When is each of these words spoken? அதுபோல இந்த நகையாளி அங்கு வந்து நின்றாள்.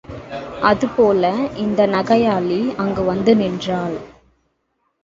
அதுபோல 0.61 1.33
இந்த 1.55 1.87
நகையாளி 1.87 2.75
அங்கு 2.75 3.03
வந்து 3.03 3.35
நின்றாள். 3.35 3.97